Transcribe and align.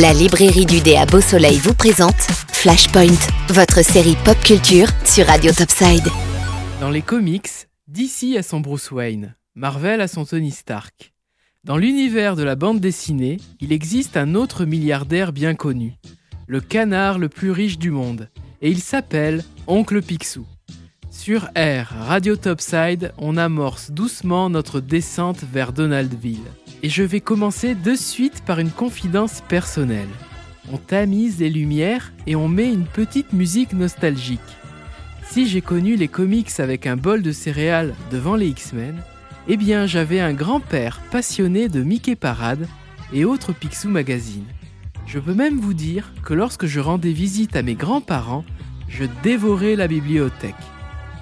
La 0.00 0.14
librairie 0.14 0.64
du 0.64 0.80
dé 0.80 0.96
à 0.96 1.04
Beau 1.04 1.20
Soleil 1.20 1.58
vous 1.58 1.74
présente 1.74 2.16
Flashpoint, 2.16 3.18
votre 3.50 3.84
série 3.84 4.16
pop 4.24 4.38
culture 4.42 4.86
sur 5.04 5.26
Radio 5.26 5.52
Topside. 5.52 6.08
Dans 6.80 6.88
les 6.88 7.02
comics, 7.02 7.50
DC 7.86 8.34
a 8.38 8.42
son 8.42 8.60
Bruce 8.60 8.90
Wayne, 8.92 9.34
Marvel 9.54 10.00
a 10.00 10.08
son 10.08 10.24
Tony 10.24 10.52
Stark. 10.52 11.12
Dans 11.64 11.76
l'univers 11.76 12.34
de 12.34 12.42
la 12.42 12.56
bande 12.56 12.80
dessinée, 12.80 13.36
il 13.60 13.74
existe 13.74 14.16
un 14.16 14.34
autre 14.34 14.64
milliardaire 14.64 15.34
bien 15.34 15.54
connu, 15.54 15.96
le 16.46 16.62
canard 16.62 17.18
le 17.18 17.28
plus 17.28 17.50
riche 17.50 17.76
du 17.76 17.90
monde, 17.90 18.30
et 18.62 18.70
il 18.70 18.80
s'appelle 18.80 19.44
Oncle 19.66 20.00
Picsou. 20.00 20.46
Sur 21.10 21.50
Air, 21.54 21.92
Radio 22.06 22.36
Topside, 22.36 23.12
on 23.18 23.36
amorce 23.36 23.90
doucement 23.90 24.48
notre 24.48 24.80
descente 24.80 25.44
vers 25.52 25.74
Donaldville. 25.74 26.38
Et 26.82 26.88
je 26.88 27.02
vais 27.02 27.20
commencer 27.20 27.74
de 27.74 27.94
suite 27.94 28.42
par 28.46 28.58
une 28.58 28.70
confidence 28.70 29.42
personnelle. 29.48 30.08
On 30.72 30.78
tamise 30.78 31.38
les 31.38 31.50
lumières 31.50 32.12
et 32.26 32.36
on 32.36 32.48
met 32.48 32.72
une 32.72 32.86
petite 32.86 33.32
musique 33.34 33.74
nostalgique. 33.74 34.40
Si 35.28 35.46
j'ai 35.46 35.60
connu 35.60 35.96
les 35.96 36.08
comics 36.08 36.58
avec 36.58 36.86
un 36.86 36.96
bol 36.96 37.22
de 37.22 37.32
céréales 37.32 37.94
devant 38.10 38.34
les 38.34 38.48
X-Men, 38.48 38.96
eh 39.46 39.56
bien 39.56 39.86
j'avais 39.86 40.20
un 40.20 40.32
grand-père 40.32 41.00
passionné 41.10 41.68
de 41.68 41.82
Mickey 41.82 42.16
Parade 42.16 42.66
et 43.12 43.24
autres 43.24 43.52
Picsou 43.52 43.88
magazines. 43.88 44.46
Je 45.06 45.18
peux 45.18 45.34
même 45.34 45.58
vous 45.58 45.74
dire 45.74 46.12
que 46.24 46.34
lorsque 46.34 46.66
je 46.66 46.80
rendais 46.80 47.12
visite 47.12 47.56
à 47.56 47.62
mes 47.62 47.74
grands-parents, 47.74 48.44
je 48.88 49.04
dévorais 49.22 49.76
la 49.76 49.86
bibliothèque. 49.86 50.54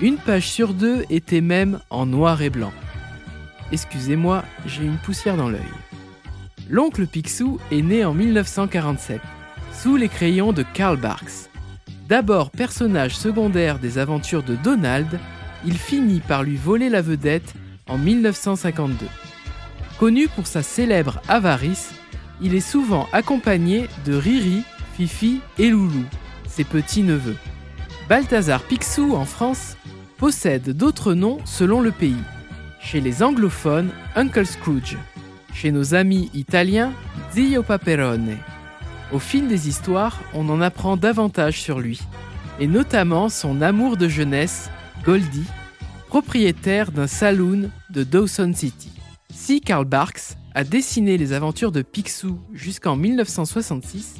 Une 0.00 0.16
page 0.16 0.48
sur 0.48 0.74
deux 0.74 1.04
était 1.10 1.40
même 1.40 1.80
en 1.90 2.06
noir 2.06 2.40
et 2.40 2.50
blanc. 2.50 2.72
Excusez-moi, 3.72 4.44
j'ai 4.66 4.84
une 4.84 4.98
poussière 4.98 5.36
dans 5.36 5.48
l'œil. 5.48 5.60
L'oncle 6.68 7.06
Picsou 7.06 7.58
est 7.70 7.82
né 7.82 8.04
en 8.04 8.14
1947, 8.14 9.20
sous 9.72 9.96
les 9.96 10.08
crayons 10.08 10.52
de 10.52 10.64
Karl 10.74 10.96
Barks. 10.96 11.50
D'abord 12.08 12.50
personnage 12.50 13.16
secondaire 13.16 13.78
des 13.78 13.98
aventures 13.98 14.42
de 14.42 14.56
Donald, 14.56 15.18
il 15.64 15.78
finit 15.78 16.20
par 16.20 16.42
lui 16.42 16.56
voler 16.56 16.88
la 16.88 17.02
vedette 17.02 17.54
en 17.88 17.98
1952. 17.98 19.06
Connu 19.98 20.28
pour 20.28 20.46
sa 20.46 20.62
célèbre 20.62 21.20
avarice, 21.28 21.92
il 22.40 22.54
est 22.54 22.60
souvent 22.60 23.06
accompagné 23.12 23.86
de 24.04 24.14
Riri, 24.14 24.62
Fifi 24.96 25.40
et 25.58 25.70
Loulou, 25.70 26.04
ses 26.48 26.64
petits-neveux. 26.64 27.36
Balthazar 28.08 28.62
Picsou 28.62 29.14
en 29.14 29.24
France 29.24 29.76
possède 30.16 30.70
d'autres 30.70 31.14
noms 31.14 31.38
selon 31.44 31.80
le 31.80 31.92
pays. 31.92 32.16
Chez 32.82 33.00
les 33.00 33.22
anglophones, 33.22 33.90
Uncle 34.16 34.46
Scrooge. 34.46 34.96
Chez 35.52 35.70
nos 35.70 35.94
amis 35.94 36.30
italiens, 36.34 36.92
Zio 37.32 37.62
Paperone. 37.62 38.36
Au 39.12 39.18
fil 39.18 39.48
des 39.48 39.68
histoires, 39.68 40.20
on 40.34 40.48
en 40.48 40.60
apprend 40.60 40.96
davantage 40.96 41.60
sur 41.60 41.78
lui, 41.78 42.00
et 42.58 42.66
notamment 42.66 43.28
son 43.28 43.60
amour 43.60 43.96
de 43.96 44.08
jeunesse, 44.08 44.70
Goldie, 45.04 45.46
propriétaire 46.08 46.90
d'un 46.90 47.06
saloon 47.06 47.70
de 47.90 48.02
Dawson 48.02 48.52
City. 48.54 48.90
Si 49.32 49.60
Karl 49.60 49.84
Barks 49.84 50.36
a 50.54 50.64
dessiné 50.64 51.16
les 51.16 51.32
aventures 51.32 51.72
de 51.72 51.82
Picsou 51.82 52.40
jusqu'en 52.52 52.96
1966, 52.96 54.16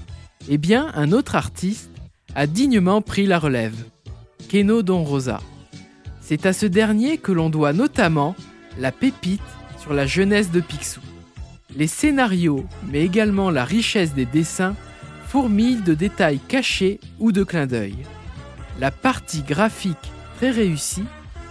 eh 0.48 0.58
bien 0.58 0.92
un 0.94 1.12
autre 1.12 1.34
artiste 1.34 1.90
a 2.34 2.46
dignement 2.46 3.02
pris 3.02 3.26
la 3.26 3.38
relève, 3.38 3.76
Keno 4.48 4.82
Don 4.82 5.02
Rosa. 5.02 5.40
C'est 6.20 6.46
à 6.46 6.52
ce 6.52 6.66
dernier 6.66 7.18
que 7.18 7.32
l'on 7.32 7.50
doit 7.50 7.72
notamment 7.72 8.36
la 8.78 8.92
pépite 8.92 9.40
sur 9.78 9.92
la 9.92 10.06
jeunesse 10.06 10.50
de 10.50 10.60
Picsou. 10.60 11.00
Les 11.76 11.86
scénarios, 11.86 12.66
mais 12.90 13.04
également 13.04 13.50
la 13.50 13.64
richesse 13.64 14.14
des 14.14 14.26
dessins, 14.26 14.74
fourmillent 15.28 15.82
de 15.82 15.94
détails 15.94 16.40
cachés 16.40 16.98
ou 17.18 17.32
de 17.32 17.44
clins 17.44 17.66
d'œil. 17.66 17.96
La 18.80 18.90
partie 18.90 19.42
graphique 19.42 20.12
très 20.36 20.50
réussie 20.50 21.04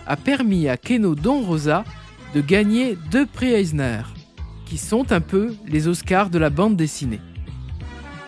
a 0.05 0.17
permis 0.17 0.67
à 0.67 0.77
Keno 0.77 1.15
Don 1.15 1.41
Rosa 1.41 1.83
de 2.33 2.41
gagner 2.41 2.97
deux 3.11 3.25
prix 3.25 3.53
Eisner, 3.53 4.01
qui 4.65 4.77
sont 4.77 5.11
un 5.11 5.21
peu 5.21 5.55
les 5.67 5.87
Oscars 5.87 6.29
de 6.29 6.39
la 6.39 6.49
bande 6.49 6.75
dessinée. 6.75 7.21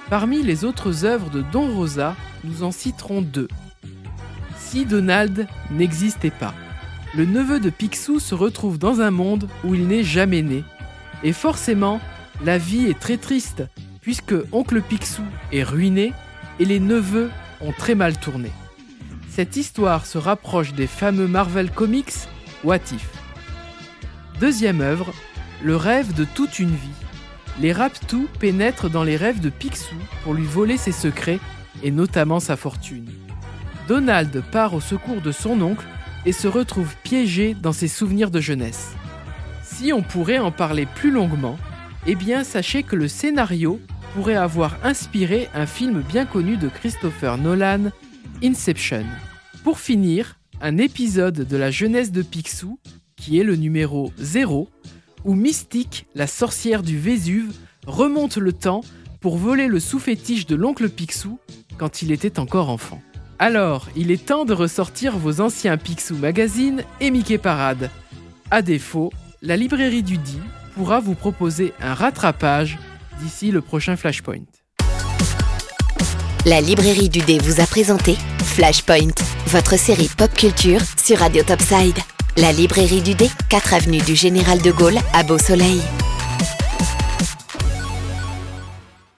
Parmi 0.10 0.44
les 0.44 0.66
autres 0.66 1.06
œuvres 1.06 1.30
de 1.30 1.44
Don 1.52 1.74
Rosa, 1.76 2.16
nous 2.44 2.64
en 2.64 2.72
citerons 2.72 3.22
deux. 3.22 3.48
Si 4.58 4.86
Donald 4.86 5.48
n'existait 5.70 6.32
pas, 6.32 6.54
le 7.14 7.26
neveu 7.26 7.60
de 7.60 7.70
Picsou 7.70 8.20
se 8.20 8.36
retrouve 8.36 8.78
dans 8.78 9.02
un 9.02 9.12
monde 9.12 9.50
où 9.64 9.76
il 9.76 9.88
n'est 9.88 10.04
jamais 10.04 10.42
né. 10.42 10.64
Et 11.24 11.34
forcément, 11.34 12.00
la 12.44 12.58
vie 12.58 12.88
est 12.88 13.00
très 13.00 13.18
triste, 13.18 13.64
puisque 14.02 14.34
oncle 14.52 14.82
Picsou 14.82 15.24
est 15.52 15.64
ruiné 15.64 16.14
et 16.60 16.66
les 16.66 16.80
neveux 16.80 17.30
ont 17.60 17.74
très 17.74 17.96
mal 17.96 18.18
tourné. 18.18 18.50
Cette 19.30 19.58
histoire 19.58 20.06
se 20.06 20.18
rapproche 20.18 20.74
des 20.74 20.88
fameux 20.88 21.28
Marvel 21.28 21.70
Comics 21.72 22.28
What 22.64 22.78
If? 22.94 23.10
Deuxième 24.40 24.82
œuvre, 24.82 25.14
le 25.64 25.76
rêve 25.76 26.14
de 26.14 26.26
toute 26.26 26.60
une 26.60 26.70
vie. 26.70 26.90
Les 27.60 27.74
Raptous 27.74 28.28
pénètrent 28.40 28.90
dans 28.90 29.04
les 29.04 29.18
rêves 29.18 29.42
de 29.42 29.50
Picsou 29.50 29.96
pour 30.24 30.34
lui 30.34 30.46
voler 30.46 30.78
ses 30.78 30.92
secrets 30.92 31.40
et 31.84 31.92
notamment 31.92 32.40
sa 32.40 32.56
fortune. 32.56 33.10
Donald 33.88 34.44
part 34.52 34.74
au 34.74 34.80
secours 34.80 35.22
de 35.22 35.32
son 35.32 35.62
oncle 35.62 35.86
et 36.26 36.32
se 36.32 36.48
retrouve 36.48 36.96
piégé 37.04 37.54
dans 37.54 37.74
ses 37.74 37.88
souvenirs 37.88 38.32
de 38.32 38.40
jeunesse. 38.40 38.92
Si 39.64 39.94
on 39.94 40.02
pourrait 40.02 40.40
en 40.40 40.52
parler 40.52 40.86
plus 40.86 41.12
longuement, 41.12 41.58
eh 42.06 42.16
bien 42.16 42.44
sachez 42.44 42.84
que 42.84 42.96
le 42.96 43.08
scénario 43.08 43.80
pourrait 44.14 44.36
avoir 44.36 44.78
inspiré 44.84 45.50
un 45.54 45.66
film 45.66 46.02
bien 46.02 46.26
connu 46.26 46.58
de 46.58 46.68
Christopher 46.68 47.38
Nolan, 47.38 47.92
Inception. 48.44 49.06
Pour 49.64 49.80
finir, 49.80 50.38
un 50.62 50.78
épisode 50.78 51.48
de 51.48 51.58
la 51.58 51.72
jeunesse 51.72 52.12
de 52.12 52.22
Picsou, 52.22 52.80
qui 53.16 53.40
est 53.40 53.44
le 53.44 53.56
numéro 53.56 54.12
0, 54.18 54.70
où 55.24 55.36
Mystique, 55.36 56.08
la 56.16 56.28
sorcière 56.28 56.84
du 56.84 57.00
Vésuve, 57.00 57.54
remonte 57.86 58.38
le 58.38 58.54
temps 58.54 58.82
pour 59.20 59.38
voler 59.38 59.68
le 59.68 59.80
sous-fétiche 59.80 60.46
de 60.48 60.56
l'oncle 60.56 60.90
Picsou 60.90 61.40
quand 61.78 62.02
il 62.02 62.12
était 62.12 62.40
encore 62.40 62.70
enfant. 62.70 63.02
Alors, 63.42 63.88
il 63.96 64.12
est 64.12 64.24
temps 64.24 64.46
de 64.46 64.54
ressortir 64.54 65.18
vos 65.18 65.42
anciens 65.42 65.76
Picsou 65.76 66.16
Magazine 66.16 66.84
et 67.00 67.10
Mickey 67.10 67.40
Parade. 67.40 67.90
À 68.52 68.62
défaut, 68.62 69.12
la 69.42 69.58
librairie 69.58 70.04
du 70.04 70.20
dit 70.20 70.38
pourra 70.76 71.00
vous 71.00 71.16
proposer 71.16 71.74
un 71.82 71.96
rattrapage 71.96 72.78
d'ici 73.20 73.50
le 73.50 73.62
prochain 73.62 73.96
Flashpoint. 73.96 74.46
La 76.46 76.62
librairie 76.62 77.10
du 77.10 77.22
dé 77.22 77.40
vous 77.40 77.60
a 77.60 77.66
présenté 77.66 78.16
Flashpoint, 78.44 79.16
votre 79.48 79.76
série 79.76 80.12
pop 80.16 80.32
culture 80.36 80.82
sur 81.04 81.18
Radio 81.18 81.42
Topside. 81.42 81.98
La 82.38 82.52
librairie 82.52 83.02
du 83.02 83.16
dé, 83.16 83.28
4 83.50 83.74
avenue 83.74 84.02
du 84.02 84.14
Général 84.14 84.62
de 84.62 84.70
Gaulle 84.70 85.00
à 85.14 85.24
Beau 85.24 85.40
Soleil. 85.40 85.82